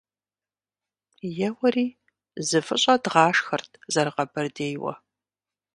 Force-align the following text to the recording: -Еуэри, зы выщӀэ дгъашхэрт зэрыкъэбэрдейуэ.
-Еуэри, 1.47 1.87
зы 2.47 2.59
выщӀэ 2.65 2.95
дгъашхэрт 3.03 3.71
зэрыкъэбэрдейуэ. 3.93 4.93